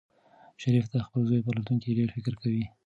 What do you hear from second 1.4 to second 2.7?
په راتلونکي ډېر فکر کوي.